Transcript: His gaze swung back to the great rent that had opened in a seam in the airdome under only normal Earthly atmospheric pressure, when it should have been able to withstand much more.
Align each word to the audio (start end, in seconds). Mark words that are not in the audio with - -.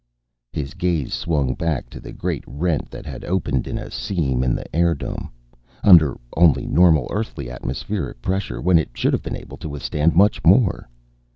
His 0.51 0.73
gaze 0.73 1.13
swung 1.13 1.53
back 1.53 1.87
to 1.91 1.99
the 1.99 2.11
great 2.11 2.43
rent 2.47 2.89
that 2.89 3.05
had 3.05 3.23
opened 3.23 3.67
in 3.67 3.77
a 3.77 3.91
seam 3.91 4.43
in 4.43 4.55
the 4.55 4.65
airdome 4.73 5.29
under 5.83 6.17
only 6.35 6.65
normal 6.65 7.05
Earthly 7.11 7.51
atmospheric 7.51 8.19
pressure, 8.19 8.59
when 8.59 8.79
it 8.79 8.89
should 8.97 9.13
have 9.13 9.21
been 9.21 9.37
able 9.37 9.57
to 9.57 9.69
withstand 9.69 10.15
much 10.15 10.43
more. 10.43 10.89